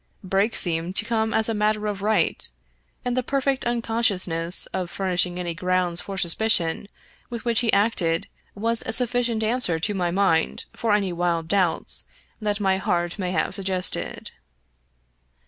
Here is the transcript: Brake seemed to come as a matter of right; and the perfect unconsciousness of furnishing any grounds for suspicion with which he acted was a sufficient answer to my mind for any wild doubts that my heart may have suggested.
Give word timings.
Brake 0.23 0.55
seemed 0.55 0.95
to 0.95 1.05
come 1.05 1.31
as 1.31 1.47
a 1.47 1.53
matter 1.53 1.85
of 1.85 2.01
right; 2.01 2.49
and 3.05 3.15
the 3.15 3.21
perfect 3.21 3.67
unconsciousness 3.67 4.65
of 4.73 4.89
furnishing 4.89 5.39
any 5.39 5.53
grounds 5.53 6.01
for 6.01 6.17
suspicion 6.17 6.87
with 7.29 7.45
which 7.45 7.59
he 7.59 7.71
acted 7.71 8.25
was 8.55 8.81
a 8.87 8.93
sufficient 8.93 9.43
answer 9.43 9.77
to 9.77 9.93
my 9.93 10.09
mind 10.09 10.65
for 10.73 10.93
any 10.95 11.13
wild 11.13 11.47
doubts 11.47 12.05
that 12.41 12.59
my 12.59 12.77
heart 12.77 13.19
may 13.19 13.31
have 13.31 13.53
suggested. 13.53 14.31